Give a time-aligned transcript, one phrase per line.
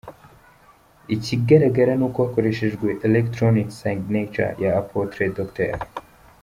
[1.15, 5.73] Ikigaragara ni uko hakoreshejwe ‘electronic signature’ ya Apôtre Dr.